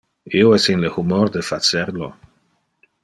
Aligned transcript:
Io 0.37 0.53
es 0.55 0.63
in 0.75 0.81
le 0.85 0.89
humor 0.95 1.31
de 1.35 1.43
facer 1.49 1.93
lo. 1.99 2.09